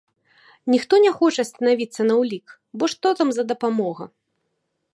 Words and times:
Ніхто 0.75 0.95
не 1.03 1.11
хоча 1.17 1.45
станавіцца 1.49 2.01
на 2.09 2.15
ўлік, 2.21 2.47
бо 2.77 2.83
што 2.93 3.07
там 3.19 3.29
за 3.37 3.43
дапамога? 3.53 4.03